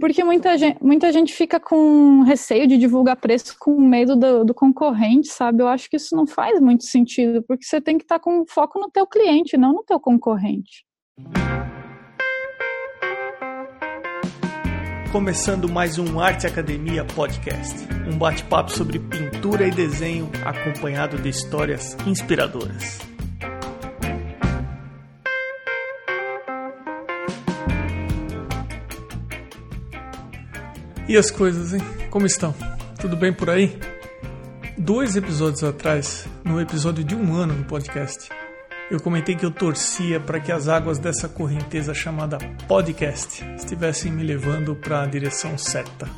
[0.00, 4.54] Porque muita gente, muita gente fica com receio de divulgar preço com medo do, do,
[4.54, 5.62] concorrente, sabe?
[5.62, 8.80] Eu acho que isso não faz muito sentido, porque você tem que estar com foco
[8.80, 10.86] no teu cliente, não no teu concorrente.
[15.12, 17.76] Começando mais um Arte Academia Podcast,
[18.10, 23.10] um bate-papo sobre pintura e desenho acompanhado de histórias inspiradoras.
[31.10, 31.80] E as coisas, hein?
[32.08, 32.54] Como estão?
[33.00, 33.76] Tudo bem por aí?
[34.78, 38.28] Dois episódios atrás, no episódio de um ano no podcast,
[38.88, 44.22] eu comentei que eu torcia para que as águas dessa correnteza chamada podcast estivessem me
[44.22, 46.08] levando para a direção certa.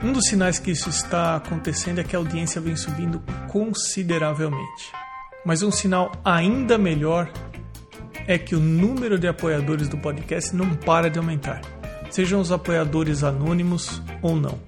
[0.00, 4.92] Um dos sinais que isso está acontecendo é que a audiência vem subindo consideravelmente.
[5.44, 7.28] Mas um sinal ainda melhor
[8.28, 11.81] é que o número de apoiadores do podcast não para de aumentar
[12.12, 14.60] sejam os apoiadores anônimos ou não,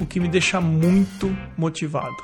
[0.00, 2.16] o que me deixa muito motivado.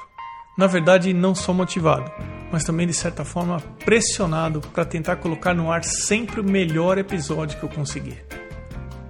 [0.57, 2.11] Na verdade, não só motivado,
[2.51, 7.59] mas também de certa forma pressionado para tentar colocar no ar sempre o melhor episódio
[7.59, 8.25] que eu conseguir.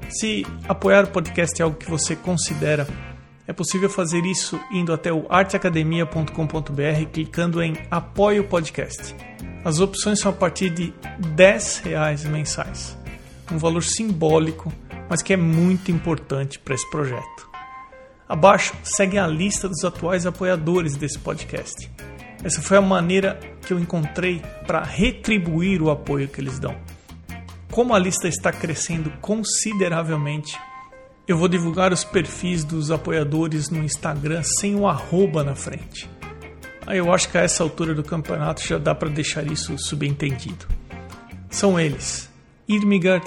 [0.09, 2.89] Se apoiar o podcast é algo que você considera,
[3.47, 9.14] é possível fazer isso indo até o arteacademia.com.br clicando em Apoie o Podcast.
[9.64, 11.83] As opções são a partir de R$ 10
[12.25, 12.97] mensais,
[13.53, 14.73] um valor simbólico
[15.09, 17.48] mas que é muito importante para esse projeto.
[18.28, 21.91] Abaixo segue a lista dos atuais apoiadores desse podcast.
[22.45, 26.77] Essa foi a maneira que eu encontrei para retribuir o apoio que eles dão.
[27.73, 30.59] Como a lista está crescendo consideravelmente,
[31.27, 36.09] eu vou divulgar os perfis dos apoiadores no Instagram sem o arroba na frente.
[36.86, 40.67] Eu acho que a essa altura do campeonato já dá para deixar isso subentendido.
[41.51, 42.31] São eles:
[42.67, 43.27] Irmigard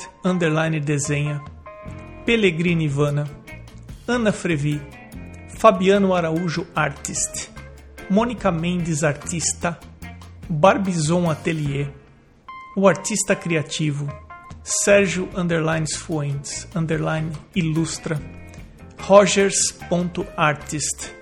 [0.84, 1.42] Desenha,
[2.26, 3.28] Pellegrini Ivana,
[4.08, 4.82] Ana Frevi,
[5.58, 7.50] Fabiano Araújo Artist,
[8.10, 9.80] Mônica Mendes Artista,
[10.50, 11.94] Barbizon Atelier,
[12.76, 14.08] o Artista Criativo,
[14.64, 18.20] Sérgio Underlines Fuentes, Underline Ilustra,
[19.00, 21.14] Rogers.artist,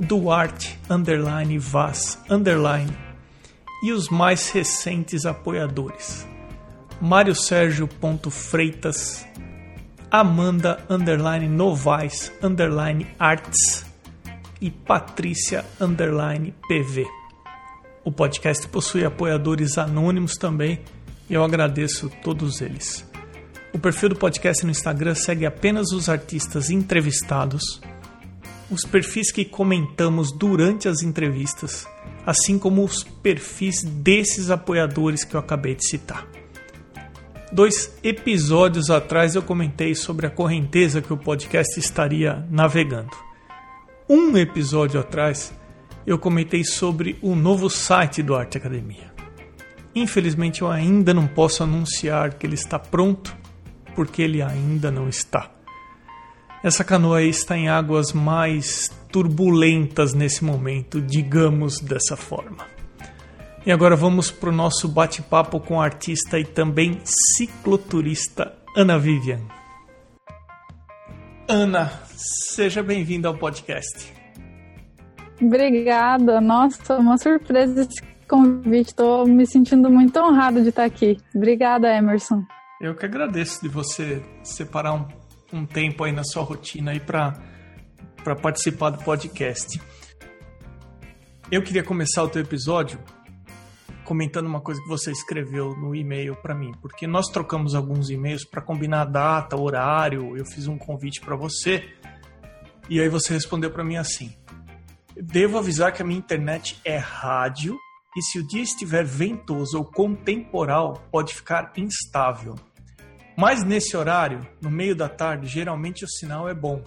[0.00, 2.96] Duarte Underline Vaz Underline
[3.82, 6.26] e os mais recentes apoiadores,
[7.00, 7.88] Mário Sérgio
[8.30, 9.26] Freitas,
[10.10, 13.86] Amanda underline Novaes underline Arts
[14.60, 17.06] e Patrícia underline PV.
[18.04, 20.80] O podcast possui apoiadores anônimos também
[21.28, 23.08] e eu agradeço todos eles.
[23.72, 27.80] O perfil do podcast no Instagram segue apenas os artistas entrevistados,
[28.68, 31.86] os perfis que comentamos durante as entrevistas,
[32.26, 36.29] assim como os perfis desses apoiadores que eu acabei de citar.
[37.52, 43.10] Dois episódios atrás eu comentei sobre a correnteza que o podcast estaria navegando.
[44.08, 45.52] Um episódio atrás
[46.06, 49.12] eu comentei sobre o novo site do Arte Academia.
[49.96, 53.36] Infelizmente eu ainda não posso anunciar que ele está pronto,
[53.96, 55.50] porque ele ainda não está.
[56.62, 62.79] Essa canoa está em águas mais turbulentas nesse momento, digamos dessa forma.
[63.64, 69.40] E agora vamos para o nosso bate-papo com a artista e também cicloturista Ana Vivian.
[71.46, 74.10] Ana, seja bem-vinda ao podcast.
[75.42, 78.88] Obrigada, nossa, uma surpresa esse convite.
[78.88, 81.18] Estou me sentindo muito honrado de estar aqui.
[81.34, 82.42] Obrigada, Emerson.
[82.80, 85.06] Eu que agradeço de você separar um,
[85.52, 87.34] um tempo aí na sua rotina aí para
[88.40, 89.78] participar do podcast.
[91.52, 92.98] Eu queria começar o teu episódio
[94.10, 98.44] comentando uma coisa que você escreveu no e-mail para mim, porque nós trocamos alguns e-mails
[98.44, 100.36] para combinar a data, horário.
[100.36, 101.88] Eu fiz um convite para você
[102.88, 104.34] e aí você respondeu para mim assim:
[105.14, 107.78] Devo avisar que a minha internet é rádio
[108.16, 112.56] e se o dia estiver ventoso ou contemporal, pode ficar instável.
[113.38, 116.82] Mas nesse horário, no meio da tarde, geralmente o sinal é bom.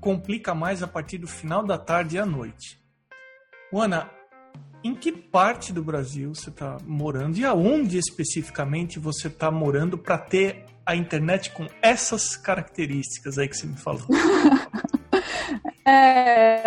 [0.00, 2.80] Complica mais a partir do final da tarde e à noite.
[3.74, 4.08] Ana,
[4.82, 10.18] em que parte do Brasil você está morando e aonde especificamente você está morando para
[10.18, 14.06] ter a internet com essas características aí que você me falou?
[15.84, 16.62] é,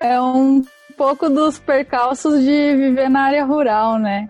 [0.00, 0.64] é um
[0.96, 4.28] pouco dos percalços de viver na área rural, né?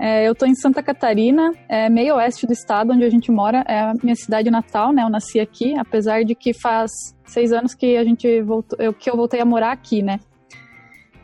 [0.00, 3.64] É, eu estou em Santa Catarina, é meio oeste do estado onde a gente mora,
[3.66, 5.02] é a minha cidade natal, né?
[5.02, 6.90] Eu nasci aqui, apesar de que faz
[7.26, 10.20] seis anos que a gente voltou, eu, que eu voltei a morar aqui, né?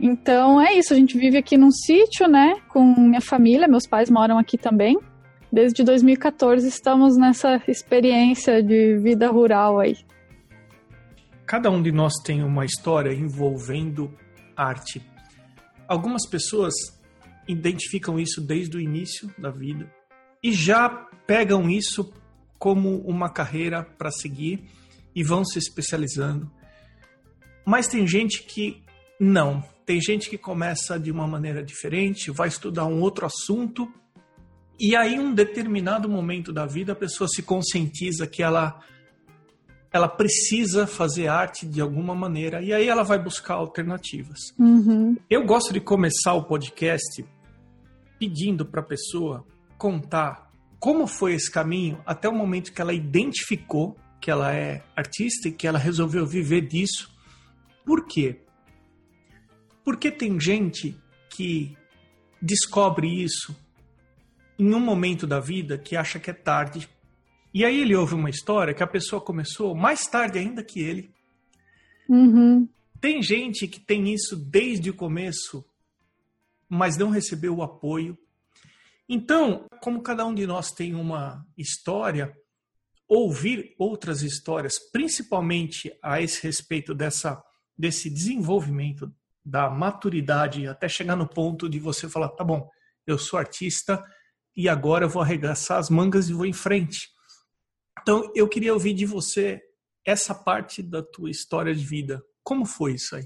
[0.07, 4.11] Então é isso, a gente vive aqui num sítio, né, com minha família, meus pais
[4.11, 4.99] moram aqui também.
[5.51, 9.97] Desde 2014 estamos nessa experiência de vida rural aí.
[11.47, 14.13] Cada um de nós tem uma história envolvendo
[14.55, 15.01] arte.
[15.89, 16.75] Algumas pessoas
[17.49, 19.91] identificam isso desde o início da vida
[20.43, 20.87] e já
[21.27, 22.13] pegam isso
[22.59, 24.69] como uma carreira para seguir
[25.15, 26.51] e vão se especializando.
[27.65, 28.83] Mas tem gente que
[29.19, 29.65] não.
[29.85, 33.93] Tem gente que começa de uma maneira diferente, vai estudar um outro assunto
[34.79, 38.81] e aí, em um determinado momento da vida, a pessoa se conscientiza que ela
[39.93, 44.53] ela precisa fazer arte de alguma maneira e aí ela vai buscar alternativas.
[44.59, 45.17] Uhum.
[45.31, 47.25] Eu gosto de começar o podcast
[48.19, 49.47] pedindo para a pessoa
[49.79, 55.49] contar como foi esse caminho até o momento que ela identificou que ela é artista
[55.49, 57.09] e que ela resolveu viver disso.
[57.85, 58.41] Por quê?
[59.85, 60.97] Porque tem gente
[61.29, 61.77] que
[62.41, 63.55] descobre isso
[64.59, 66.89] em um momento da vida que acha que é tarde
[67.55, 71.15] e aí ele ouve uma história que a pessoa começou mais tarde ainda que ele.
[72.09, 72.69] Uhum.
[73.01, 75.65] Tem gente que tem isso desde o começo,
[76.69, 78.19] mas não recebeu o apoio.
[79.09, 82.37] Então, como cada um de nós tem uma história,
[83.07, 87.41] ouvir outras histórias, principalmente a esse respeito dessa,
[87.79, 89.15] desse desenvolvimento
[89.45, 92.69] da maturidade, até chegar no ponto de você falar: tá bom,
[93.07, 94.03] eu sou artista
[94.57, 97.09] e agora eu vou arregaçar as mangas e vou em frente.
[98.01, 99.63] Então, eu queria ouvir de você
[100.05, 102.23] essa parte da tua história de vida.
[102.43, 103.25] Como foi isso aí?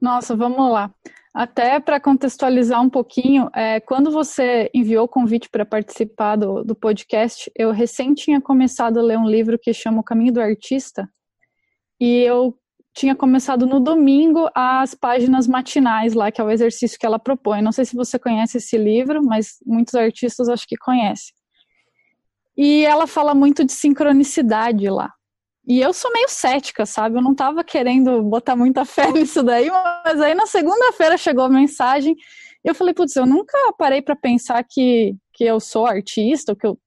[0.00, 0.92] Nossa, vamos lá.
[1.34, 6.74] Até para contextualizar um pouquinho, é, quando você enviou o convite para participar do, do
[6.74, 11.08] podcast, eu recém tinha começado a ler um livro que chama O Caminho do Artista,
[11.98, 12.58] e eu
[12.94, 17.62] tinha começado no domingo as páginas matinais lá, que é o exercício que ela propõe.
[17.62, 21.34] Não sei se você conhece esse livro, mas muitos artistas acho que conhecem.
[22.56, 25.12] E ela fala muito de sincronicidade lá.
[25.66, 27.16] E eu sou meio cética, sabe?
[27.16, 31.48] Eu não estava querendo botar muita fé nisso daí, mas aí na segunda-feira chegou a
[31.48, 32.14] mensagem.
[32.64, 36.56] E eu falei, putz, eu nunca parei para pensar que, que eu sou artista, o
[36.56, 36.78] que eu,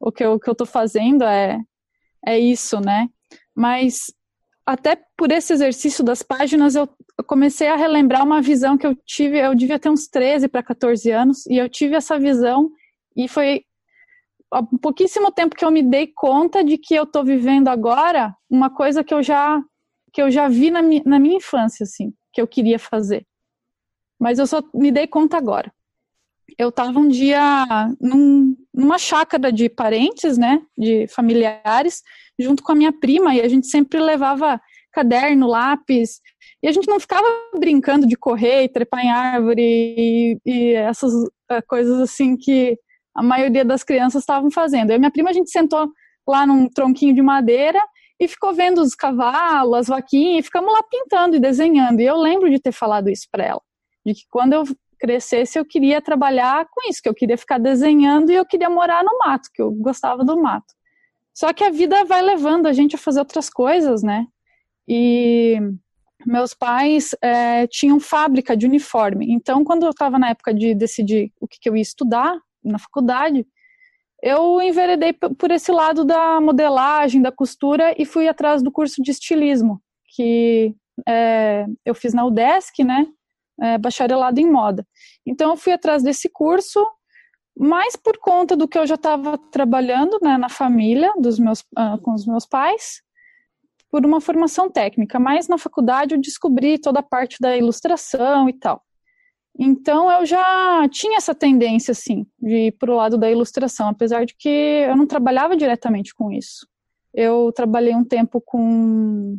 [0.00, 1.58] o que eu, que eu tô fazendo é,
[2.26, 3.08] é isso, né?
[3.54, 4.06] Mas
[4.64, 6.88] até por esse exercício das páginas, eu,
[7.26, 11.10] comecei a relembrar uma visão que eu tive, eu devia ter uns 13 para 14
[11.10, 12.70] anos, e eu tive essa visão,
[13.16, 13.64] e foi
[14.52, 18.70] há pouquíssimo tempo que eu me dei conta de que eu estou vivendo agora uma
[18.70, 19.62] coisa que eu já
[20.12, 23.26] que eu já vi na, mi, na minha infância, assim, que eu queria fazer.
[24.20, 25.72] Mas eu só me dei conta agora.
[26.58, 27.64] Eu estava um dia
[27.98, 32.02] num, numa chácara de parentes, né, de familiares,
[32.38, 34.60] junto com a minha prima, e a gente sempre levava
[34.92, 36.20] caderno, lápis,
[36.62, 37.26] e a gente não ficava
[37.58, 42.78] brincando de correr, trepar em árvore e, e essas uh, coisas assim que
[43.14, 44.92] a maioria das crianças estavam fazendo.
[44.92, 45.90] E minha prima, a gente sentou
[46.28, 47.82] lá num tronquinho de madeira
[48.20, 52.00] e ficou vendo os cavalos, as vaquinhas, e ficamos lá pintando e desenhando.
[52.00, 53.60] E eu lembro de ter falado isso para ela,
[54.06, 54.64] de que quando eu
[55.00, 59.02] crescesse eu queria trabalhar com isso, que eu queria ficar desenhando e eu queria morar
[59.02, 60.72] no mato, que eu gostava do mato.
[61.34, 64.26] Só que a vida vai levando a gente a fazer outras coisas, né?
[64.86, 65.58] E
[66.26, 69.32] meus pais é, tinham fábrica de uniforme.
[69.32, 72.78] Então, quando eu estava na época de decidir o que, que eu ia estudar, na
[72.78, 73.46] faculdade,
[74.22, 79.10] eu enveredei por esse lado da modelagem, da costura e fui atrás do curso de
[79.10, 79.82] estilismo,
[80.14, 80.74] que
[81.08, 83.06] é, eu fiz na UDESC, né?
[83.60, 84.86] É, bacharelado em moda.
[85.26, 86.86] Então eu fui atrás desse curso,
[87.56, 92.00] mais por conta do que eu já estava trabalhando né, na família dos meus, uh,
[92.02, 93.02] com os meus pais,
[93.90, 95.20] por uma formação técnica.
[95.20, 98.82] Mas na faculdade eu descobri toda a parte da ilustração e tal.
[99.58, 104.24] Então eu já tinha essa tendência, assim, de ir para o lado da ilustração, apesar
[104.24, 106.66] de que eu não trabalhava diretamente com isso.
[107.12, 109.38] Eu trabalhei um tempo com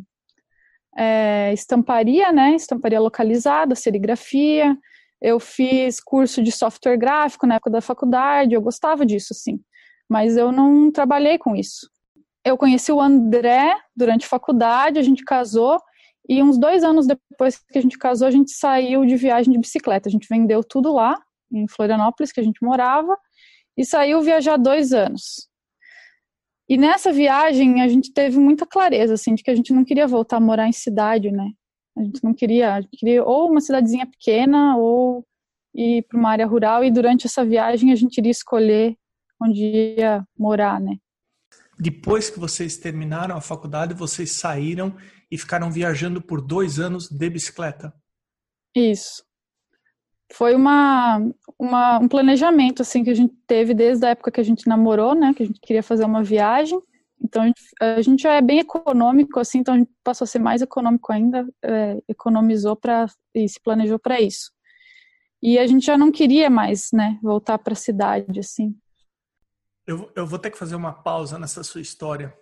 [0.96, 2.54] é, estamparia, né?
[2.54, 4.78] Estamparia localizada, serigrafia.
[5.26, 9.58] Eu fiz curso de software gráfico na época da faculdade, eu gostava disso, sim.
[10.06, 11.88] Mas eu não trabalhei com isso.
[12.44, 15.80] Eu conheci o André durante a faculdade, a gente casou,
[16.28, 19.58] e uns dois anos depois que a gente casou, a gente saiu de viagem de
[19.58, 20.10] bicicleta.
[20.10, 21.18] A gente vendeu tudo lá,
[21.50, 23.16] em Florianópolis, que a gente morava,
[23.78, 25.48] e saiu viajar dois anos.
[26.68, 30.06] E nessa viagem a gente teve muita clareza, assim, de que a gente não queria
[30.06, 31.50] voltar a morar em cidade, né?
[31.96, 35.24] A gente não queria, gente queria ou uma cidadezinha pequena ou
[35.74, 36.84] ir para uma área rural.
[36.84, 38.96] E durante essa viagem a gente iria escolher
[39.40, 39.62] onde
[39.98, 40.96] ia morar, né?
[41.78, 44.96] Depois que vocês terminaram a faculdade, vocês saíram
[45.30, 47.92] e ficaram viajando por dois anos de bicicleta.
[48.74, 49.24] Isso.
[50.32, 51.20] Foi uma,
[51.58, 55.14] uma, um planejamento assim que a gente teve desde a época que a gente namorou,
[55.14, 55.34] né?
[55.34, 56.80] Que a gente queria fazer uma viagem
[57.24, 57.50] Então
[57.80, 61.10] a gente, já é bem econômico, assim, então a gente passou a ser mais econômico
[61.10, 64.52] ainda, é, economizou para e se planejou para isso.
[65.42, 68.76] E a gente já não queria mais, né, voltar para a cidade, assim.
[69.86, 72.34] Eu, eu vou ter que fazer uma pausa nessa sua história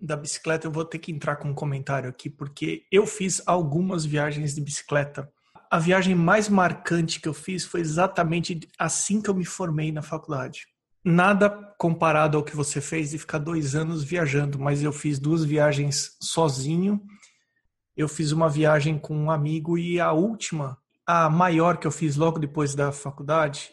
[0.00, 0.66] da bicicleta.
[0.66, 4.60] Eu vou ter que entrar com um comentário aqui, porque eu fiz algumas viagens de
[4.60, 5.30] bicicleta.
[5.70, 10.02] A viagem mais marcante que eu fiz foi exatamente assim que eu me formei na
[10.02, 10.66] faculdade.
[11.04, 15.44] Nada comparado ao que você fez de ficar dois anos viajando, mas eu fiz duas
[15.44, 17.00] viagens sozinho.
[17.96, 20.76] Eu fiz uma viagem com um amigo e a última,
[21.06, 23.70] a maior que eu fiz logo depois da faculdade,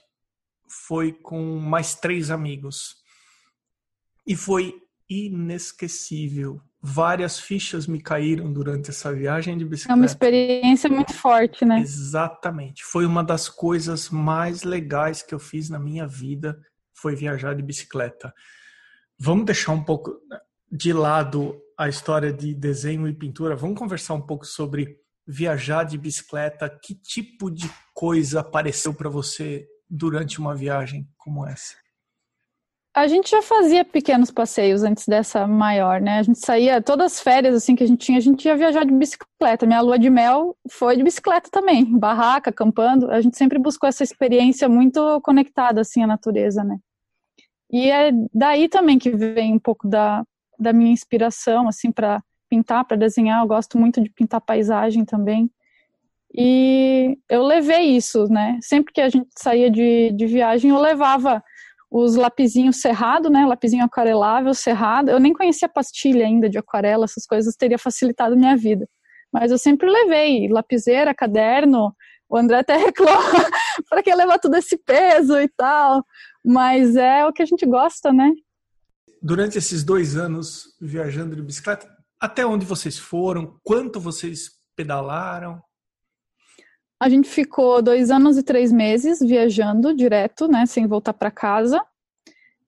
[0.69, 2.95] foi com mais três amigos.
[4.25, 4.73] E foi
[5.09, 6.61] inesquecível.
[6.81, 9.93] Várias fichas me caíram durante essa viagem de bicicleta.
[9.93, 11.79] É uma experiência muito forte, né?
[11.79, 12.83] Exatamente.
[12.83, 16.57] Foi uma das coisas mais legais que eu fiz na minha vida,
[16.97, 18.33] foi viajar de bicicleta.
[19.19, 20.19] Vamos deixar um pouco
[20.71, 23.55] de lado a história de desenho e pintura.
[23.55, 26.69] Vamos conversar um pouco sobre viajar de bicicleta.
[26.69, 31.75] Que tipo de coisa apareceu para você durante uma viagem como essa?
[32.95, 36.17] A gente já fazia pequenos passeios antes dessa maior, né?
[36.17, 38.83] A gente saía, todas as férias assim que a gente tinha, a gente ia viajar
[38.83, 39.67] de bicicleta.
[39.67, 43.11] Minha lua de mel foi de bicicleta também, barraca, acampando.
[43.11, 46.79] A gente sempre buscou essa experiência muito conectada assim à natureza, né?
[47.71, 50.23] E é daí também que vem um pouco da,
[50.57, 53.41] da minha inspiração assim para pintar, para desenhar.
[53.43, 55.51] Eu gosto muito de pintar paisagem também.
[56.33, 58.59] E eu levei isso, né?
[58.61, 61.43] Sempre que a gente saía de, de viagem, eu levava
[61.89, 65.09] os lapisinhos cerrado, né, lapisinho aquarelável cerrado.
[65.09, 68.87] Eu nem conhecia pastilha ainda de aquarela, essas coisas teria facilitado minha vida.
[69.31, 71.95] Mas eu sempre levei lapiseira, caderno.
[72.29, 73.45] O André até reclama
[73.89, 76.03] para que levar todo esse peso e tal.
[76.47, 78.31] Mas é o que a gente gosta, né?
[79.21, 83.59] Durante esses dois anos viajando de bicicleta, até onde vocês foram?
[83.61, 85.61] Quanto vocês pedalaram?
[86.97, 91.83] A gente ficou dois anos e três meses viajando direto, né, sem voltar para casa.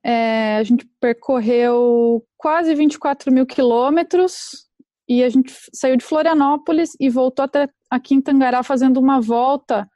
[0.04, 4.68] É, a gente percorreu quase 24 mil quilômetros
[5.08, 9.90] e a gente saiu de Florianópolis e voltou até aqui em Tangará fazendo uma volta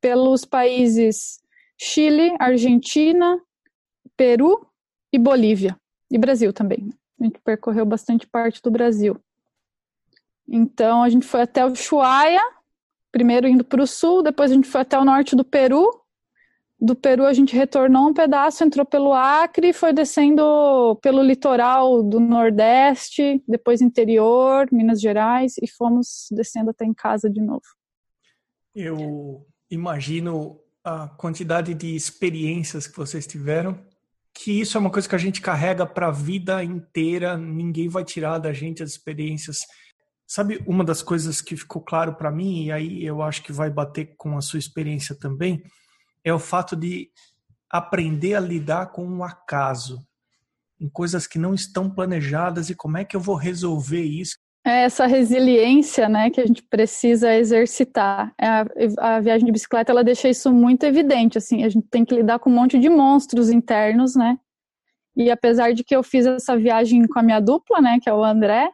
[0.00, 1.38] pelos países
[1.78, 3.40] Chile, Argentina,
[4.16, 4.66] Peru
[5.12, 5.78] e Bolívia.
[6.10, 6.90] E Brasil também.
[7.20, 9.16] A gente percorreu bastante parte do Brasil.
[10.48, 12.40] Então a gente foi até o Ushuaia,
[13.12, 16.02] primeiro indo para o sul, depois a gente foi até o norte do Peru.
[16.80, 22.20] Do Peru a gente retornou um pedaço, entrou pelo Acre, foi descendo pelo litoral do
[22.20, 27.64] Nordeste, depois interior, Minas Gerais, e fomos descendo até em casa de novo.
[28.74, 33.78] Eu imagino a quantidade de experiências que vocês tiveram,
[34.32, 38.04] que isso é uma coisa que a gente carrega para a vida inteira, ninguém vai
[38.04, 39.66] tirar da gente as experiências
[40.30, 43.70] Sabe, uma das coisas que ficou claro para mim, e aí eu acho que vai
[43.70, 45.62] bater com a sua experiência também,
[46.22, 47.10] é o fato de
[47.70, 50.06] aprender a lidar com o acaso,
[50.78, 54.36] em coisas que não estão planejadas e como é que eu vou resolver isso.
[54.68, 58.34] É essa resiliência, né, que a gente precisa exercitar.
[58.38, 58.66] É a,
[58.98, 62.38] a viagem de bicicleta ela deixa isso muito evidente, assim, a gente tem que lidar
[62.38, 64.36] com um monte de monstros internos, né?
[65.16, 68.12] E apesar de que eu fiz essa viagem com a minha dupla, né, que é
[68.12, 68.70] o André,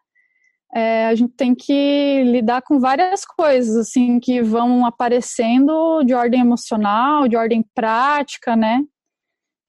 [0.75, 6.41] é, a gente tem que lidar com várias coisas, assim, que vão aparecendo de ordem
[6.41, 8.83] emocional, de ordem prática, né?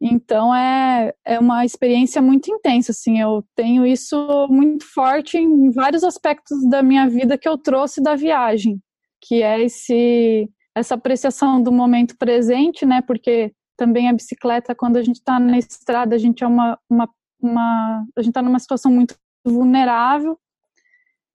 [0.08, 6.04] Então é, é uma experiência muito intensa, assim, eu tenho isso muito forte em vários
[6.04, 8.80] aspectos da minha vida que eu trouxe da viagem,
[9.20, 13.02] que é esse essa apreciação do momento presente, né?
[13.02, 17.10] Porque também a bicicleta, quando a gente está na estrada, a gente é uma, uma,
[17.42, 20.38] uma a gente está numa situação muito vulnerável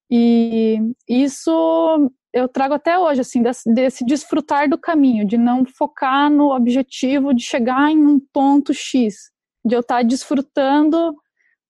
[0.09, 6.31] e isso eu trago até hoje, assim, desse, desse, desfrutar do caminho, de não focar
[6.31, 9.31] no objetivo de chegar em um ponto X,
[9.65, 11.15] de eu estar desfrutando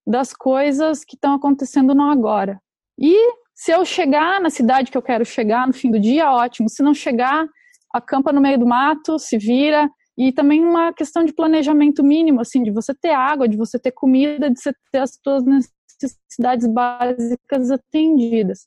[0.07, 2.61] das coisas que estão acontecendo no agora.
[2.99, 3.15] E
[3.55, 6.69] se eu chegar na cidade que eu quero chegar no fim do dia, ótimo.
[6.69, 7.47] Se não chegar,
[7.93, 9.91] acampa no meio do mato, se vira.
[10.17, 13.93] E também uma questão de planejamento mínimo, assim, de você ter água, de você ter
[13.93, 18.67] comida, de você ter as suas necessidades básicas atendidas.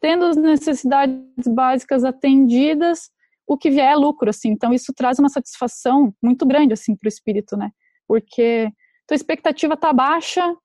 [0.00, 3.10] Tendo as necessidades básicas atendidas,
[3.46, 4.50] o que vier é lucro, assim.
[4.50, 7.70] Então isso traz uma satisfação muito grande assim para o espírito, né?
[8.06, 8.70] Porque
[9.06, 10.56] tua expectativa tá baixa,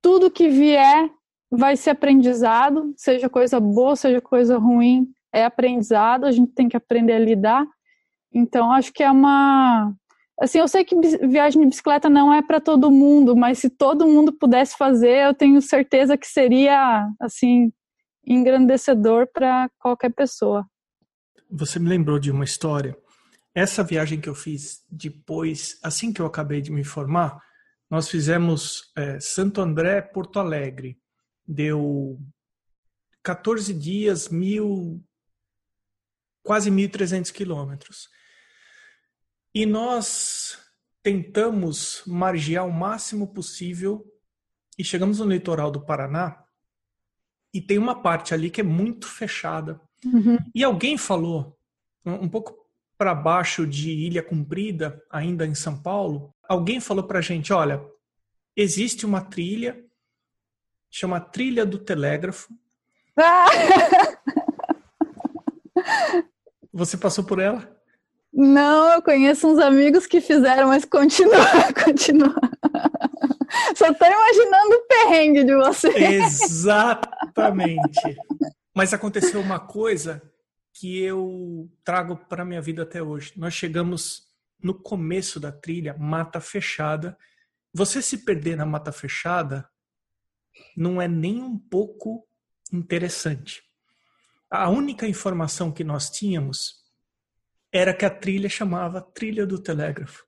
[0.00, 1.10] tudo que vier
[1.50, 6.76] vai ser aprendizado, seja coisa boa, seja coisa ruim, é aprendizado, a gente tem que
[6.76, 7.66] aprender a lidar.
[8.32, 9.92] Então acho que é uma
[10.40, 14.08] assim, eu sei que viagem de bicicleta não é para todo mundo, mas se todo
[14.08, 17.72] mundo pudesse fazer, eu tenho certeza que seria, assim,
[18.24, 20.66] engrandecedor para qualquer pessoa.
[21.50, 22.96] Você me lembrou de uma história.
[23.54, 27.38] Essa viagem que eu fiz depois, assim que eu acabei de me formar,
[27.90, 30.98] nós fizemos é, Santo André, Porto Alegre.
[31.46, 32.18] Deu
[33.22, 35.04] 14 dias, mil,
[36.42, 38.08] quase 1.300 quilômetros.
[39.54, 40.58] E nós
[41.02, 44.04] tentamos margear o máximo possível
[44.78, 46.41] e chegamos no litoral do Paraná
[47.52, 49.80] e tem uma parte ali que é muito fechada.
[50.04, 50.38] Uhum.
[50.54, 51.56] E alguém falou,
[52.04, 52.56] um pouco
[52.96, 57.82] para baixo de Ilha Comprida, ainda em São Paulo, alguém falou para a gente: olha,
[58.56, 59.84] existe uma trilha,
[60.90, 62.48] chama Trilha do Telégrafo.
[63.16, 63.46] Ah!
[66.72, 67.70] Você passou por ela?
[68.32, 71.44] Não, eu conheço uns amigos que fizeram, mas continua,
[71.84, 72.34] continua.
[73.76, 75.90] Só tô imaginando o perrengue de você.
[77.36, 78.16] Exatamente.
[78.74, 80.22] Mas aconteceu uma coisa
[80.72, 83.32] que eu trago para minha vida até hoje.
[83.36, 87.16] Nós chegamos no começo da trilha, mata fechada.
[87.74, 89.68] Você se perder na mata fechada
[90.76, 92.26] não é nem um pouco
[92.72, 93.62] interessante.
[94.50, 96.82] A única informação que nós tínhamos
[97.72, 100.26] era que a trilha chamava Trilha do Telégrafo.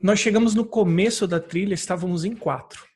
[0.00, 2.86] Nós chegamos no começo da trilha, estávamos em quatro.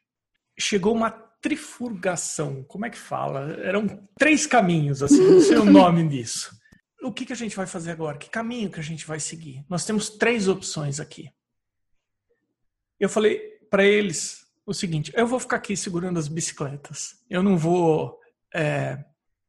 [0.59, 3.53] Chegou uma trifurgação, como é que fala?
[3.63, 3.87] Eram
[4.19, 6.57] três caminhos, assim, não sei o nome disso.
[7.03, 8.19] O que, que a gente vai fazer agora?
[8.19, 9.65] Que caminho que a gente vai seguir?
[9.69, 11.31] Nós temos três opções aqui.
[12.99, 13.39] Eu falei
[13.71, 17.17] para eles o seguinte: eu vou ficar aqui segurando as bicicletas.
[17.31, 18.19] Eu não vou.
[18.53, 19.05] É,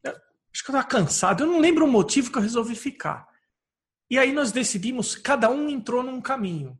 [0.05, 1.43] acho que eu estava cansado.
[1.43, 3.27] Eu não lembro o motivo que eu resolvi ficar.
[4.10, 6.77] E aí nós decidimos, cada um entrou num caminho.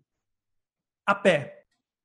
[1.06, 1.59] A pé.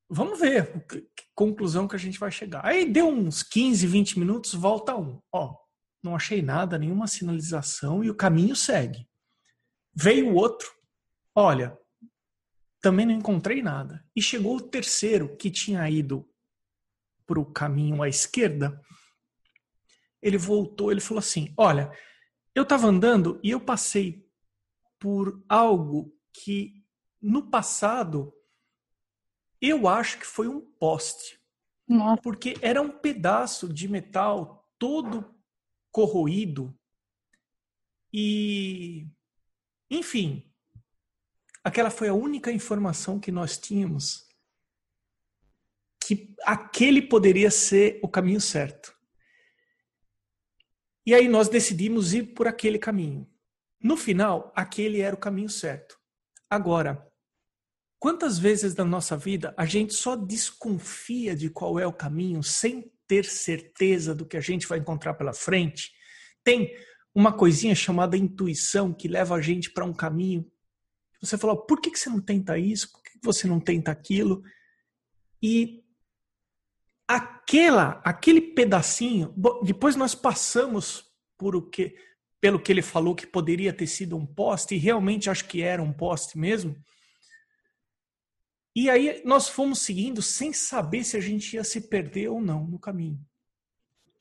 [0.09, 2.63] Vamos ver que conclusão que a gente vai chegar.
[2.65, 5.19] Aí deu uns 15, 20 minutos, volta um.
[5.31, 5.57] Ó,
[6.03, 9.07] não achei nada, nenhuma sinalização e o caminho segue.
[9.93, 10.71] Veio o outro.
[11.33, 11.77] Olha,
[12.79, 14.05] também não encontrei nada.
[14.15, 16.29] E chegou o terceiro, que tinha ido
[17.25, 18.79] para o caminho à esquerda.
[20.21, 21.91] Ele voltou, ele falou assim: Olha,
[22.53, 24.23] eu estava andando e eu passei
[24.99, 26.83] por algo que
[27.21, 28.31] no passado
[29.61, 31.39] eu acho que foi um poste.
[31.87, 32.21] Nossa.
[32.21, 35.33] Porque era um pedaço de metal todo
[35.91, 36.77] corroído
[38.11, 39.07] e
[39.89, 40.51] enfim,
[41.63, 44.25] aquela foi a única informação que nós tínhamos
[46.05, 48.95] que aquele poderia ser o caminho certo.
[51.05, 53.27] E aí nós decidimos ir por aquele caminho.
[53.81, 55.99] No final, aquele era o caminho certo.
[56.49, 57.11] Agora,
[58.05, 62.93] quantas vezes na nossa vida a gente só desconfia de qual é o caminho sem
[63.07, 65.91] ter certeza do que a gente vai encontrar pela frente?
[66.43, 66.71] Tem
[67.15, 70.45] uma coisinha chamada intuição que leva a gente para um caminho.
[71.19, 72.91] Você fala, por que, você não tenta isso?
[72.91, 74.43] Por que você não tenta aquilo?
[75.41, 75.83] E
[77.07, 81.95] aquela, aquele pedacinho, depois nós passamos por o que
[82.39, 85.81] pelo que ele falou que poderia ter sido um poste, e realmente acho que era
[85.81, 86.75] um poste mesmo.
[88.75, 92.67] E aí nós fomos seguindo sem saber se a gente ia se perder ou não
[92.67, 93.19] no caminho.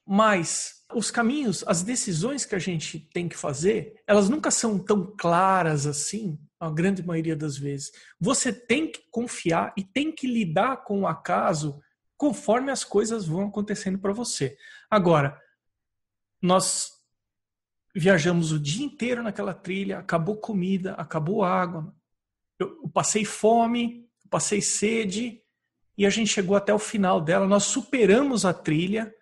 [0.07, 5.12] Mas os caminhos, as decisões que a gente tem que fazer, elas nunca são tão
[5.17, 7.90] claras assim, a grande maioria das vezes.
[8.21, 11.81] Você tem que confiar e tem que lidar com o acaso
[12.17, 14.57] conforme as coisas vão acontecendo para você.
[14.88, 15.40] Agora,
[16.40, 16.93] nós
[17.95, 21.95] viajamos o dia inteiro naquela trilha, acabou comida, acabou água.
[22.59, 25.40] Eu, passei fome, passei sede
[25.97, 27.47] e a gente chegou até o final dela.
[27.47, 29.14] Nós superamos a trilha.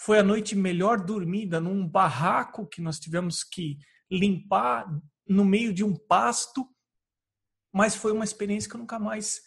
[0.00, 3.76] Foi a noite melhor dormida num barraco que nós tivemos que
[4.10, 4.88] limpar
[5.28, 6.66] no meio de um pasto.
[7.70, 9.42] Mas foi uma experiência que eu nunca mais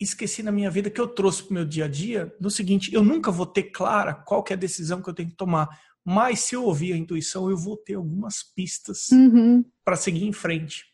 [0.00, 2.34] esqueci na minha vida, que eu trouxe para o meu dia a dia.
[2.40, 5.36] No seguinte, eu nunca vou ter clara qual é a decisão que eu tenho que
[5.36, 5.68] tomar
[6.04, 9.64] mas se eu ouvir a intuição, eu vou ter algumas pistas uhum.
[9.84, 10.91] para seguir em frente.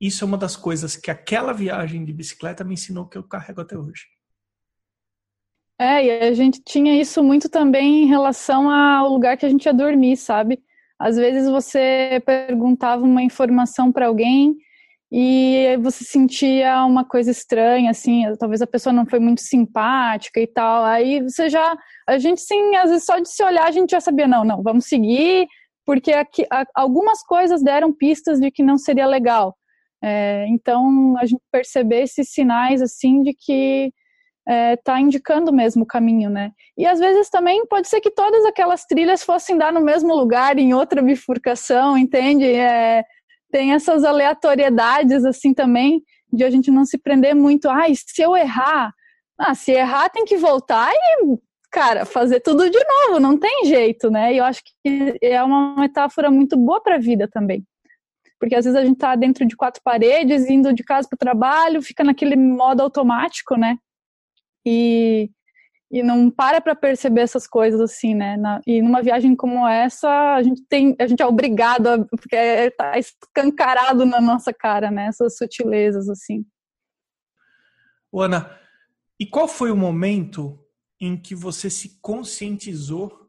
[0.00, 3.60] Isso é uma das coisas que aquela viagem de bicicleta me ensinou que eu carrego
[3.60, 4.06] até hoje.
[5.80, 9.64] É, e a gente tinha isso muito também em relação ao lugar que a gente
[9.66, 10.60] ia dormir, sabe?
[10.98, 14.56] Às vezes você perguntava uma informação para alguém
[15.10, 20.46] e você sentia uma coisa estranha, assim, talvez a pessoa não foi muito simpática e
[20.46, 20.84] tal.
[20.84, 24.00] Aí você já, a gente sim, às vezes só de se olhar a gente já
[24.00, 25.46] sabia, não, não, vamos seguir,
[25.86, 29.56] porque aqui, algumas coisas deram pistas de que não seria legal.
[30.02, 33.92] É, então, a gente perceber esses sinais, assim, de que
[34.78, 36.52] está é, indicando mesmo o caminho, né?
[36.76, 40.58] E às vezes também pode ser que todas aquelas trilhas fossem dar no mesmo lugar,
[40.58, 42.46] em outra bifurcação, entende?
[42.46, 43.04] É,
[43.50, 47.68] tem essas aleatoriedades, assim, também, de a gente não se prender muito.
[47.68, 48.92] Ai, se eu errar,
[49.38, 51.38] ah, se errar tem que voltar e,
[51.70, 54.32] cara, fazer tudo de novo, não tem jeito, né?
[54.32, 57.64] E eu acho que é uma metáfora muito boa para a vida também.
[58.38, 61.18] Porque às vezes a gente está dentro de quatro paredes, indo de casa para o
[61.18, 63.78] trabalho, fica naquele modo automático, né?
[64.64, 65.30] E,
[65.90, 68.36] e não para para perceber essas coisas assim, né?
[68.36, 72.36] Na, e numa viagem como essa, a gente tem, a gente é obrigado, a, porque
[72.36, 75.06] está escancarado na nossa cara, né?
[75.06, 76.44] Essas sutilezas assim.
[78.14, 78.56] Ana,
[79.18, 80.58] e qual foi o momento
[81.00, 83.28] em que você se conscientizou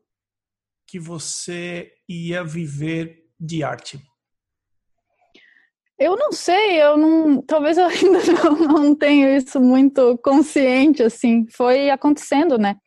[0.87, 3.99] que você ia viver de arte?
[5.99, 11.45] Eu não sei, eu não, talvez eu ainda não, não tenho isso muito consciente assim.
[11.51, 12.77] Foi acontecendo, né?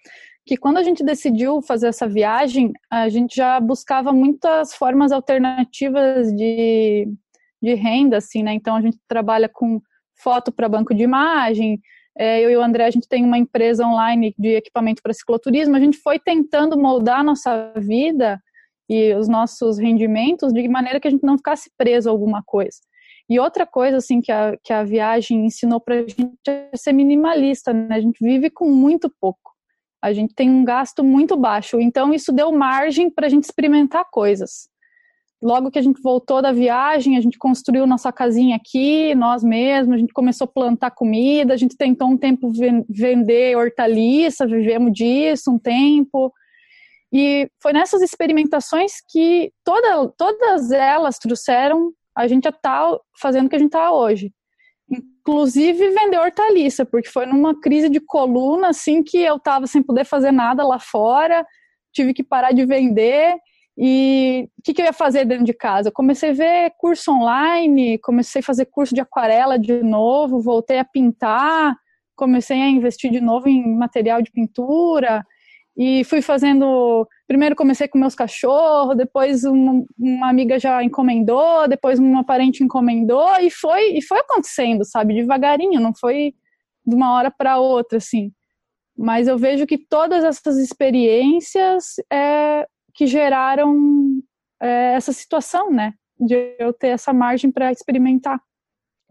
[0.47, 6.33] Que quando a gente decidiu fazer essa viagem, a gente já buscava muitas formas alternativas
[6.33, 7.07] de,
[7.63, 8.55] de renda, assim, né?
[8.55, 9.81] Então a gente trabalha com
[10.17, 11.81] foto para banco de imagem.
[12.17, 15.77] É, eu e o André, a gente tem uma empresa online de equipamento para cicloturismo.
[15.77, 18.41] A gente foi tentando moldar a nossa vida
[18.89, 22.79] e os nossos rendimentos de maneira que a gente não ficasse preso a alguma coisa.
[23.33, 26.93] E outra coisa, assim, que a, que a viagem ensinou para a gente é ser
[26.93, 27.97] minimalista, né?
[27.97, 29.53] A gente vive com muito pouco.
[30.03, 31.81] A gente tem um gasto muito baixo.
[31.81, 34.69] Então, isso deu margem para a gente experimentar coisas.
[35.43, 39.95] Logo que a gente voltou da viagem, a gente construiu nossa casinha aqui, nós mesmos,
[39.95, 42.53] a gente começou a plantar comida, a gente tentou um tempo
[42.87, 46.31] vender hortaliça, vivemos disso um tempo.
[47.11, 53.49] E foi nessas experimentações que toda, todas elas trouxeram a gente já tá fazendo o
[53.49, 54.33] que a gente tá hoje.
[54.91, 60.05] Inclusive vender hortaliça, porque foi numa crise de coluna, assim, que eu tava sem poder
[60.05, 61.47] fazer nada lá fora,
[61.93, 63.37] tive que parar de vender.
[63.77, 65.89] E o que, que, eu ia fazer dentro de casa?
[65.89, 70.79] Eu comecei a ver curso online, comecei a fazer curso de aquarela de novo, voltei
[70.79, 71.75] a pintar,
[72.15, 75.25] comecei a investir de novo em material de pintura
[75.77, 81.99] e fui fazendo primeiro comecei com meus cachorros, depois uma, uma, amiga já encomendou, depois
[81.99, 86.35] uma parente encomendou e foi e foi acontecendo, sabe, devagarinho, não foi
[86.87, 88.33] de uma hora para outra assim.
[88.97, 93.75] Mas eu vejo que todas essas experiências é, que geraram
[94.61, 98.39] é, essa situação, né, de eu ter essa margem para experimentar.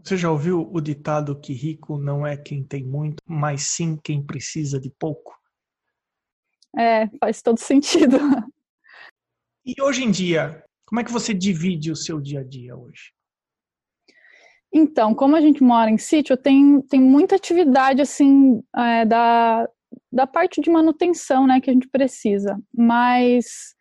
[0.03, 4.23] Você já ouviu o ditado que rico não é quem tem muito, mas sim quem
[4.23, 5.40] precisa de pouco?
[6.77, 8.17] É, faz todo sentido.
[9.63, 13.13] E hoje em dia, como é que você divide o seu dia a dia hoje?
[14.73, 19.67] Então, como a gente mora em sítio, tem, tem muita atividade, assim, é, da,
[20.11, 22.59] da parte de manutenção, né, que a gente precisa.
[22.75, 23.75] Mas,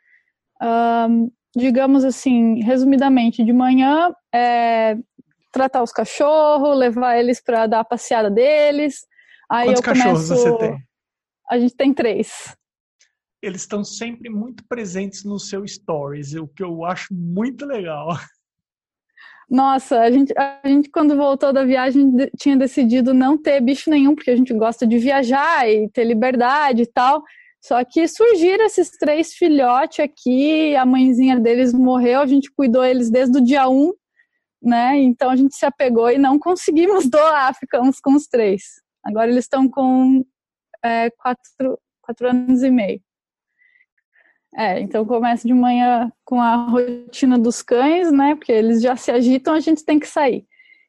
[1.09, 4.97] um, digamos assim, resumidamente, de manhã é
[5.51, 9.07] tratar os cachorros, levar eles para dar a passeada deles.
[9.51, 10.29] Aí Quantos eu começo...
[10.29, 10.79] cachorros você tem?
[11.51, 12.55] A gente tem três
[13.43, 18.09] eles estão sempre muito presentes no seu stories, o que eu acho muito legal.
[19.49, 24.15] Nossa, a gente, a gente quando voltou da viagem tinha decidido não ter bicho nenhum,
[24.15, 27.23] porque a gente gosta de viajar e ter liberdade e tal.
[27.61, 33.11] Só que surgiram esses três filhotes aqui, a mãezinha deles morreu, a gente cuidou eles
[33.11, 33.93] desde o dia um,
[34.63, 34.97] né?
[34.99, 38.63] Então a gente se apegou e não conseguimos doar, ficamos com os três.
[39.05, 40.25] Agora eles estão com
[40.83, 43.01] é, quatro, quatro anos e meio.
[44.57, 48.35] É, então começa de manhã com a rotina dos cães, né?
[48.35, 50.45] Porque eles já se agitam, a gente tem que sair.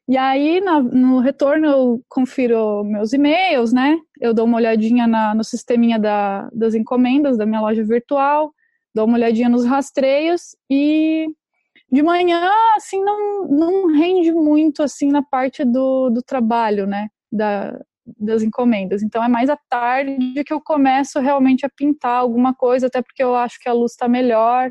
[0.08, 3.96] E aí, na, no retorno, eu confiro meus e-mails, né?
[4.20, 8.52] Eu dou uma olhadinha na, no sisteminha da, das encomendas da minha loja virtual,
[8.94, 11.28] dou uma olhadinha nos rastreios e
[11.90, 17.08] de manhã, assim, não, não rende muito, assim, na parte do, do trabalho, né?
[17.30, 19.02] Da, das encomendas.
[19.02, 23.22] Então é mais à tarde que eu começo realmente a pintar alguma coisa, até porque
[23.22, 24.70] eu acho que a luz está melhor.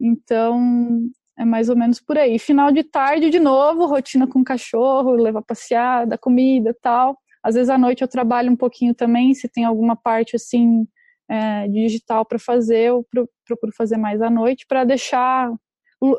[0.00, 1.00] Então
[1.38, 2.38] é mais ou menos por aí.
[2.38, 7.18] Final de tarde, de novo, rotina com o cachorro, levar passear, dar comida tal.
[7.42, 10.86] Às vezes à noite eu trabalho um pouquinho também, se tem alguma parte assim
[11.30, 13.06] é, digital para fazer, eu
[13.46, 15.52] procuro fazer mais à noite para deixar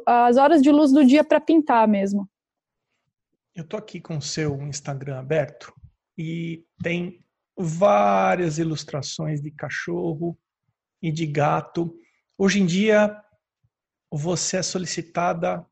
[0.05, 2.29] as horas de luz do dia para pintar mesmo.
[3.55, 5.73] Eu tô aqui com o seu Instagram aberto
[6.19, 7.23] e tem
[7.57, 10.37] várias ilustrações de cachorro
[11.01, 11.97] e de gato.
[12.37, 13.23] Hoje em dia,
[14.11, 15.65] você é solicitada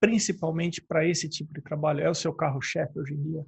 [0.00, 2.00] principalmente para esse tipo de trabalho?
[2.00, 3.46] É o seu carro-chefe hoje em dia?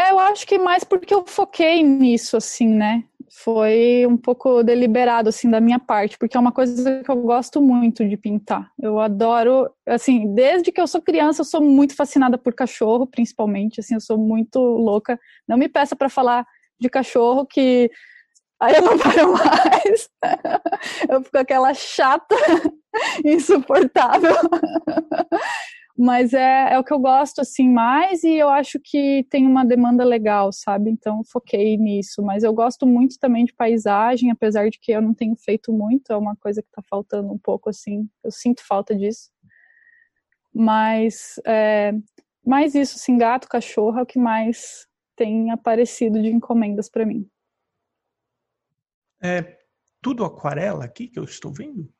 [0.00, 3.04] É, eu acho que mais porque eu foquei nisso, assim, né?
[3.30, 7.60] Foi um pouco deliberado, assim, da minha parte, porque é uma coisa que eu gosto
[7.60, 8.70] muito de pintar.
[8.80, 13.80] Eu adoro, assim, desde que eu sou criança, eu sou muito fascinada por cachorro, principalmente,
[13.80, 15.20] assim, eu sou muito louca.
[15.46, 16.46] Não me peça para falar
[16.80, 17.90] de cachorro que
[18.58, 20.08] aí eu não paro mais.
[21.10, 22.36] eu fico aquela chata,
[23.22, 24.34] insuportável.
[26.02, 29.66] Mas é, é o que eu gosto assim mais e eu acho que tem uma
[29.66, 30.88] demanda legal, sabe?
[30.88, 32.22] Então foquei nisso.
[32.22, 36.10] Mas eu gosto muito também de paisagem, apesar de que eu não tenho feito muito,
[36.10, 38.08] é uma coisa que está faltando um pouco assim.
[38.24, 39.30] Eu sinto falta disso.
[40.54, 41.92] Mas é,
[42.42, 47.28] mais isso, assim, gato, cachorro é o que mais tem aparecido de encomendas para mim.
[49.22, 49.58] É
[50.00, 51.92] tudo aquarela aqui que eu estou vendo?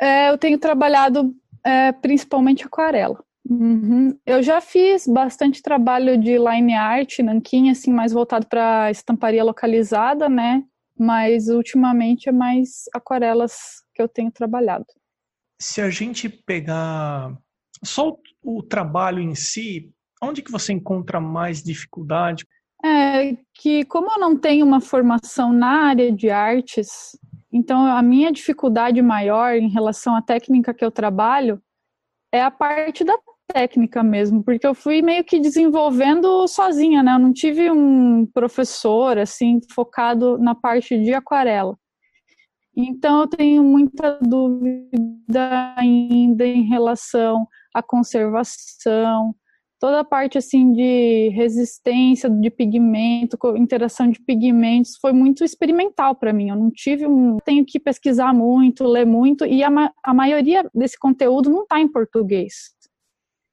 [0.00, 3.22] É, eu tenho trabalhado é, principalmente aquarela.
[3.48, 4.16] Uhum.
[4.26, 10.28] Eu já fiz bastante trabalho de line art, nanquim, assim, mais voltado para estamparia localizada,
[10.28, 10.62] né?
[10.98, 14.84] Mas ultimamente é mais aquarelas que eu tenho trabalhado.
[15.60, 17.36] Se a gente pegar
[17.82, 19.90] só o trabalho em si,
[20.22, 22.46] onde que você encontra mais dificuldade?
[22.84, 27.18] É que como eu não tenho uma formação na área de artes,
[27.52, 31.60] então a minha dificuldade maior em relação à técnica que eu trabalho
[32.32, 33.18] é a parte da
[33.52, 37.14] técnica mesmo, porque eu fui meio que desenvolvendo sozinha, né?
[37.14, 41.76] Eu não tive um professor assim focado na parte de aquarela.
[42.76, 49.34] Então eu tenho muita dúvida ainda em relação à conservação,
[49.80, 56.34] toda a parte assim de resistência de pigmento, interação de pigmentos foi muito experimental para
[56.34, 56.50] mim.
[56.50, 59.70] Eu não tive um, tenho que pesquisar muito, ler muito e a,
[60.04, 62.74] a maioria desse conteúdo não está em português.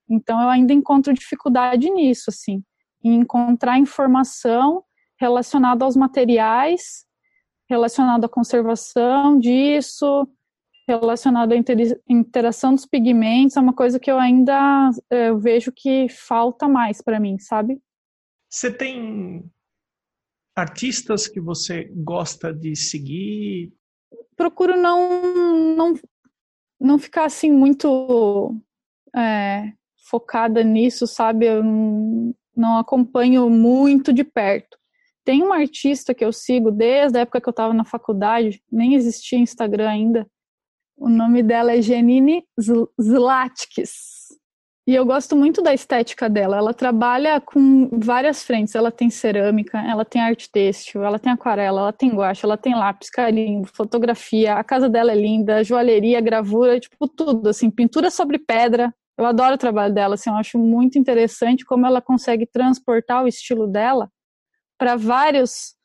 [0.09, 2.61] Então eu ainda encontro dificuldade nisso, assim,
[3.03, 4.83] em encontrar informação
[5.19, 7.05] relacionada aos materiais,
[7.69, 10.27] relacionada à conservação disso,
[10.87, 11.55] relacionado à
[12.07, 17.01] interação dos pigmentos é uma coisa que eu ainda é, eu vejo que falta mais
[17.01, 17.81] para mim, sabe?
[18.49, 19.43] Você tem
[20.55, 23.73] artistas que você gosta de seguir?
[24.35, 25.93] Procuro não não,
[26.79, 28.55] não ficar assim muito
[29.13, 29.73] é,
[30.09, 31.47] focada nisso, sabe?
[31.47, 34.77] Eu não, não acompanho muito de perto.
[35.25, 38.93] Tem uma artista que eu sigo desde a época que eu estava na faculdade, nem
[38.93, 40.25] existia Instagram ainda,
[40.97, 42.43] o nome dela é Janine
[42.99, 44.17] Zlatkis.
[44.87, 46.57] E eu gosto muito da estética dela.
[46.57, 48.73] Ela trabalha com várias frentes.
[48.73, 52.73] Ela tem cerâmica, ela tem arte têxtil, ela tem aquarela, ela tem guache, ela tem
[52.73, 54.55] lápis, carimbo, fotografia.
[54.55, 58.93] A casa dela é linda, joalheria, gravura, tipo tudo, assim, pintura sobre pedra.
[59.17, 63.27] Eu adoro o trabalho dela, assim, eu acho muito interessante como ela consegue transportar o
[63.27, 64.09] estilo dela
[64.77, 65.75] para vários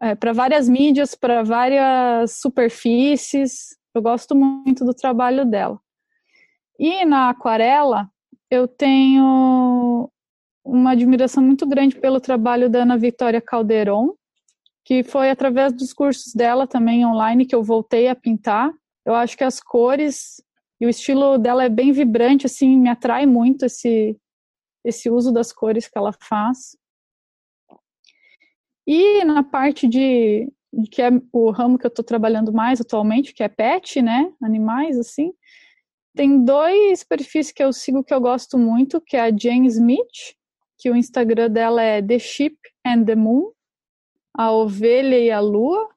[0.00, 3.76] é, para várias mídias, para várias superfícies.
[3.94, 5.78] Eu gosto muito do trabalho dela.
[6.78, 8.10] E na aquarela,
[8.50, 10.10] eu tenho
[10.64, 14.14] uma admiração muito grande pelo trabalho da Ana Vitória Calderon,
[14.84, 18.72] que foi através dos cursos dela também online que eu voltei a pintar.
[19.04, 20.42] Eu acho que as cores
[20.80, 24.18] e o estilo dela é bem vibrante, assim, me atrai muito esse
[24.84, 26.76] esse uso das cores que ela faz.
[28.84, 30.52] E na parte de
[30.90, 34.32] que é o ramo que eu estou trabalhando mais atualmente, que é pet, né?
[34.42, 35.32] Animais, assim.
[36.14, 40.36] Tem dois perfis que eu sigo que eu gosto muito, que é a Jane Smith,
[40.78, 43.52] que o Instagram dela é The Sheep and the Moon,
[44.34, 45.88] a ovelha e a lua,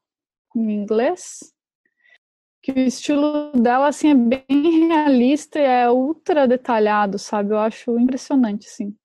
[0.55, 1.53] em inglês.
[2.61, 7.53] Que o estilo dela, assim, é bem realista e é ultra detalhado, sabe?
[7.53, 8.95] Eu acho impressionante, assim.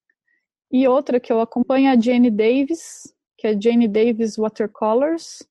[0.73, 5.43] E outra que eu acompanho é a Jane Davis, que é Jane Davis Watercolors,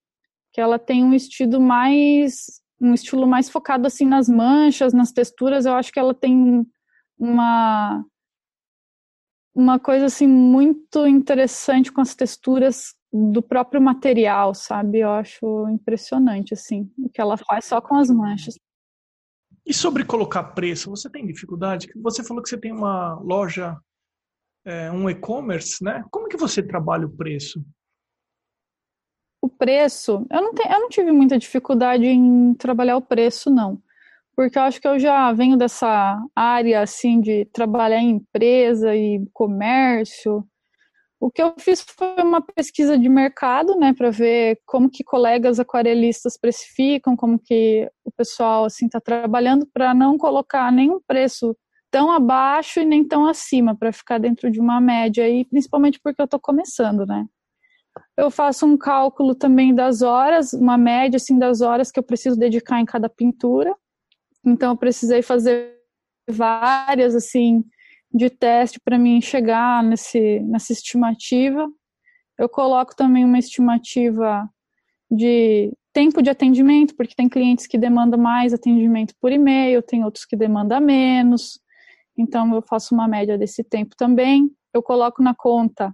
[0.59, 5.65] ela tem um estilo mais um estilo mais focado assim nas manchas, nas texturas.
[5.65, 6.65] Eu acho que ela tem
[7.17, 8.05] uma
[9.53, 14.99] uma coisa assim muito interessante com as texturas do próprio material, sabe?
[14.99, 18.55] Eu acho impressionante assim o que ela faz só com as manchas.
[19.65, 21.87] E sobre colocar preço, você tem dificuldade?
[21.97, 23.77] Você falou que você tem uma loja,
[24.65, 26.03] é, um e-commerce, né?
[26.09, 27.63] Como que você trabalha o preço?
[29.49, 33.81] Preço, eu não, tenho, eu não tive muita dificuldade em trabalhar o preço, não.
[34.35, 39.25] Porque eu acho que eu já venho dessa área, assim, de trabalhar em empresa e
[39.33, 40.45] comércio.
[41.19, 45.59] O que eu fiz foi uma pesquisa de mercado, né, para ver como que colegas
[45.59, 51.55] aquarelistas precificam, como que o pessoal assim está trabalhando, para não colocar nenhum preço
[51.91, 56.21] tão abaixo e nem tão acima, para ficar dentro de uma média e principalmente porque
[56.21, 57.25] eu estou começando, né.
[58.17, 62.37] Eu faço um cálculo também das horas, uma média assim das horas que eu preciso
[62.37, 63.75] dedicar em cada pintura.
[64.45, 65.75] Então eu precisei fazer
[66.29, 67.63] várias assim
[68.13, 71.67] de teste para mim chegar nesse, nessa estimativa.
[72.37, 74.49] Eu coloco também uma estimativa
[75.11, 80.25] de tempo de atendimento, porque tem clientes que demandam mais atendimento por e-mail, tem outros
[80.25, 81.59] que demandam menos.
[82.17, 84.49] Então eu faço uma média desse tempo também.
[84.73, 85.93] Eu coloco na conta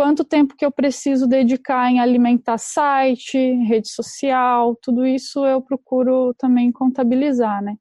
[0.00, 6.32] quanto tempo que eu preciso dedicar em alimentar site, rede social, tudo isso eu procuro
[6.38, 7.76] também contabilizar, né?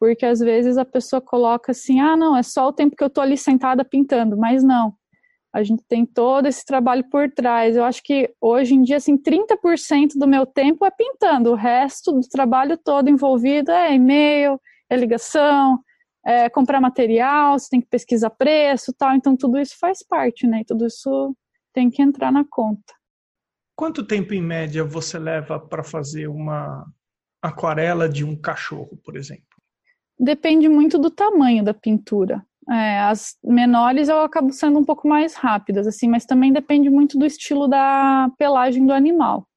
[0.00, 3.08] Porque às vezes a pessoa coloca assim: ah, não, é só o tempo que eu
[3.08, 4.94] estou ali sentada pintando, mas não.
[5.52, 7.76] A gente tem todo esse trabalho por trás.
[7.76, 12.12] Eu acho que hoje em dia, assim, 30% do meu tempo é pintando, o resto
[12.12, 15.78] do trabalho todo envolvido é e-mail, é ligação,
[16.24, 19.14] é comprar material, você tem que pesquisar preço tal.
[19.14, 20.62] Então, tudo isso faz parte, né?
[20.62, 21.36] E tudo isso
[21.72, 22.94] tem que entrar na conta.
[23.76, 26.84] Quanto tempo, em média, você leva para fazer uma
[27.40, 29.44] aquarela de um cachorro, por exemplo?
[30.18, 32.44] Depende muito do tamanho da pintura.
[32.68, 37.18] É, as menores eu acabo sendo um pouco mais rápidas, assim, mas também depende muito
[37.18, 39.47] do estilo da pelagem do animal.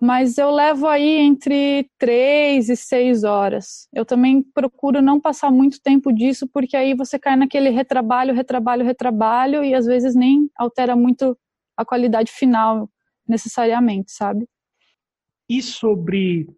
[0.00, 3.88] Mas eu levo aí entre três e seis horas.
[3.92, 8.84] Eu também procuro não passar muito tempo disso, porque aí você cai naquele retrabalho, retrabalho,
[8.84, 11.36] retrabalho, e às vezes nem altera muito
[11.76, 12.88] a qualidade final
[13.26, 14.48] necessariamente, sabe?
[15.48, 16.48] E sobre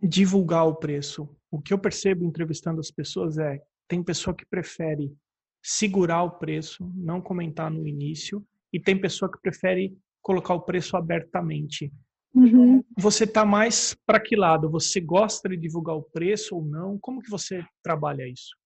[0.00, 1.28] divulgar o preço?
[1.54, 5.16] o que eu percebo entrevistando as pessoas é tem pessoa que prefere
[5.62, 10.96] segurar o preço, não comentar no início, e tem pessoa que prefere colocar o preço
[10.96, 11.92] abertamente.
[12.34, 12.82] Uhum.
[12.98, 14.68] Você está mais para que lado?
[14.70, 16.98] Você gosta de divulgar o preço ou não?
[16.98, 18.56] Como que você trabalha isso?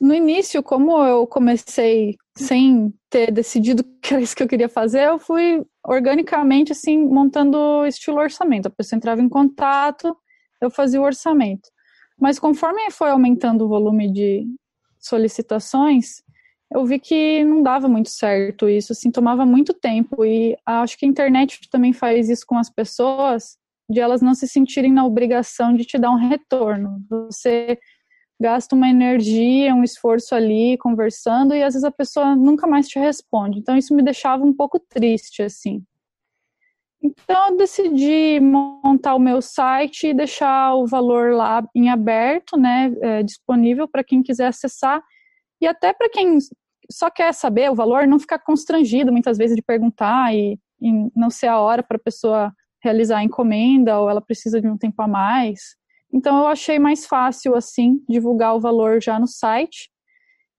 [0.00, 5.08] No início, como eu comecei sem ter decidido que era isso que eu queria fazer,
[5.08, 8.66] eu fui organicamente assim montando estilo orçamento.
[8.66, 10.16] A pessoa entrava em contato,
[10.60, 11.68] eu fazia o orçamento.
[12.20, 14.46] Mas conforme foi aumentando o volume de
[14.98, 16.22] solicitações,
[16.72, 21.06] eu vi que não dava muito certo isso, assim, tomava muito tempo e acho que
[21.06, 23.56] a internet também faz isso com as pessoas,
[23.88, 27.00] de elas não se sentirem na obrigação de te dar um retorno.
[27.08, 27.78] Você
[28.40, 32.98] gasta uma energia, um esforço ali conversando e às vezes a pessoa nunca mais te
[32.98, 33.60] responde.
[33.60, 35.82] Então isso me deixava um pouco triste assim.
[37.02, 42.92] Então eu decidi montar o meu site e deixar o valor lá em aberto, né,
[43.00, 45.00] é, disponível para quem quiser acessar
[45.60, 46.38] e até para quem
[46.90, 51.30] só quer saber o valor, não ficar constrangido muitas vezes de perguntar e, e não
[51.30, 55.00] ser a hora para a pessoa realizar a encomenda ou ela precisa de um tempo
[55.02, 55.76] a mais.
[56.12, 59.90] Então eu achei mais fácil assim divulgar o valor já no site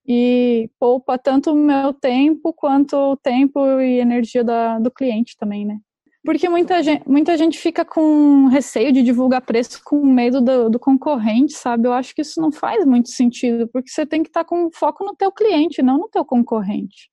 [0.06, 5.66] e poupa tanto o meu tempo quanto o tempo e energia da, do cliente também,
[5.66, 5.80] né?
[6.28, 10.78] Porque muita gente, muita gente fica com receio de divulgar preço com medo do, do,
[10.78, 11.88] concorrente, sabe?
[11.88, 15.06] Eu acho que isso não faz muito sentido, porque você tem que estar com foco
[15.06, 17.10] no teu cliente, não no teu concorrente.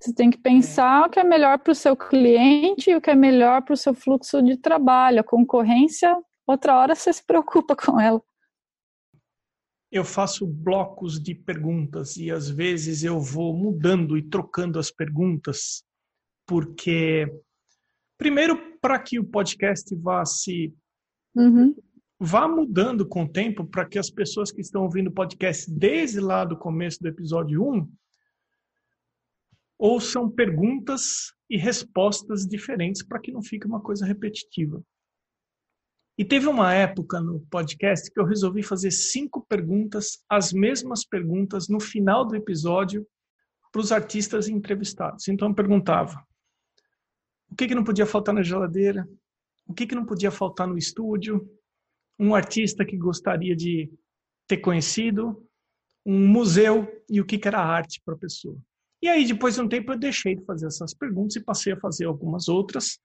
[0.00, 3.10] Você tem que pensar o que é melhor para o seu cliente e o que
[3.10, 5.20] é melhor para o seu fluxo de trabalho.
[5.20, 6.16] A concorrência,
[6.46, 8.22] outra hora você se preocupa com ela.
[9.92, 15.84] Eu faço blocos de perguntas e às vezes eu vou mudando e trocando as perguntas,
[16.46, 17.30] porque
[18.18, 20.74] Primeiro, para que o podcast vá se
[21.34, 21.74] uhum.
[22.18, 26.20] vá mudando com o tempo, para que as pessoas que estão ouvindo o podcast desde
[26.20, 27.88] lá do começo do episódio 1
[29.78, 34.82] ouçam perguntas e respostas diferentes para que não fique uma coisa repetitiva.
[36.18, 41.68] E teve uma época no podcast que eu resolvi fazer cinco perguntas, as mesmas perguntas,
[41.68, 43.06] no final do episódio,
[43.70, 45.28] para os artistas entrevistados.
[45.28, 46.26] Então eu perguntava:
[47.50, 49.08] o que, que não podia faltar na geladeira?
[49.66, 51.48] O que, que não podia faltar no estúdio?
[52.18, 53.90] Um artista que gostaria de
[54.46, 55.46] ter conhecido?
[56.04, 56.86] Um museu?
[57.08, 58.56] E o que, que era arte para a pessoa?
[59.02, 61.80] E aí, depois de um tempo, eu deixei de fazer essas perguntas e passei a
[61.80, 62.98] fazer algumas outras,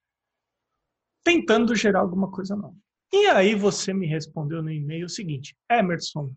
[1.23, 2.75] tentando gerar alguma coisa nova.
[3.13, 6.33] E aí você me respondeu no e-mail o seguinte: Emerson,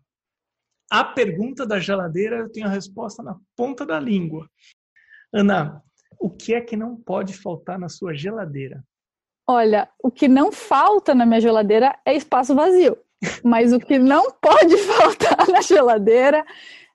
[0.91, 4.49] a pergunta da geladeira eu tenho a resposta na ponta da língua.
[5.33, 5.81] Ana,
[6.19, 8.83] o que é que não pode faltar na sua geladeira?
[9.47, 12.97] Olha, o que não falta na minha geladeira é espaço vazio.
[13.43, 16.43] Mas o que não pode faltar na geladeira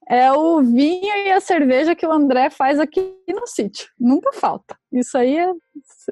[0.08, 3.88] é o vinho e a cerveja que o André faz aqui no sítio.
[3.98, 4.76] Nunca falta.
[4.92, 5.52] Isso aí é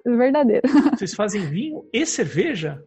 [0.06, 0.68] verdadeiro.
[0.96, 2.80] Vocês fazem vinho e cerveja?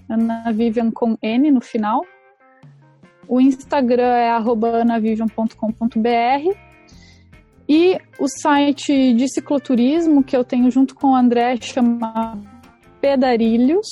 [0.09, 2.05] Ana Vivian com N no final.
[3.29, 6.57] O Instagram é anavivian.com.br.
[7.69, 12.37] E o site de cicloturismo que eu tenho junto com o André chama
[13.01, 13.87] Pedarilhos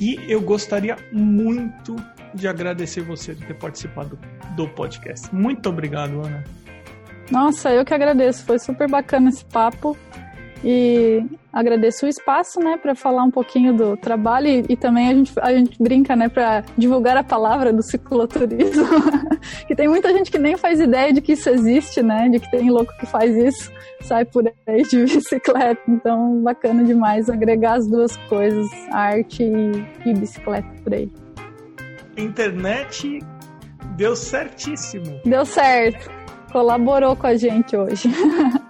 [0.00, 1.94] E eu gostaria muito
[2.34, 4.18] de agradecer você por ter participado
[4.56, 5.32] do podcast.
[5.32, 6.42] Muito obrigado, Ana.
[7.30, 8.44] Nossa, eu que agradeço.
[8.44, 9.96] Foi super bacana esse papo.
[10.62, 15.14] E agradeço o espaço, né, para falar um pouquinho do trabalho e, e, também a
[15.14, 18.86] gente, a gente brinca, né, para divulgar a palavra do cicloturismo.
[19.66, 22.50] que tem muita gente que nem faz ideia de que isso existe, né, de que
[22.50, 25.80] tem louco que faz isso, sai por aí de bicicleta.
[25.88, 31.10] Então, bacana demais agregar as duas coisas, arte e, e bicicleta por aí.
[32.16, 33.20] Internet
[33.96, 35.20] deu certíssimo.
[35.24, 36.10] Deu certo.
[36.52, 38.08] Colaborou com a gente hoje.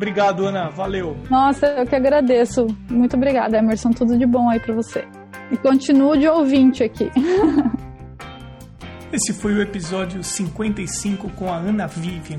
[0.00, 0.70] Obrigado, Ana.
[0.70, 1.14] Valeu.
[1.28, 2.66] Nossa, eu que agradeço.
[2.88, 3.90] Muito obrigada, Emerson.
[3.90, 5.04] Tudo de bom aí para você.
[5.52, 7.10] E continue de ouvinte aqui.
[9.12, 12.38] Esse foi o episódio 55 com a Ana Vivian.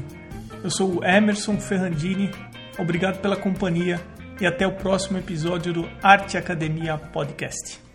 [0.63, 2.31] Eu sou o Emerson Ferrandini.
[2.79, 4.01] Obrigado pela companhia
[4.39, 7.90] e até o próximo episódio do Arte Academia Podcast.